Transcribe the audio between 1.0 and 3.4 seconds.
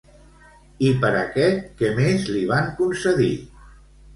per aquest, que més li van concedir?